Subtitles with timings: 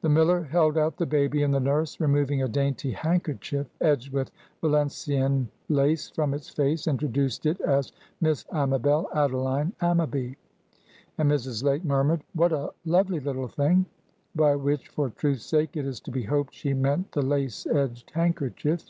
[0.00, 4.32] The miller held out the baby, and the nurse, removing a dainty handkerchief edged with
[4.60, 10.34] Valenciennes lace from its face, introduced it as "Miss Amabel Adeline Ammaby;"
[11.18, 11.62] and Mrs.
[11.62, 13.86] Lake murmured, "What a lovely little thing!"
[14.34, 18.10] By which, for truth's sake, it is to be hoped she meant the lace edged
[18.10, 18.86] handkerchief.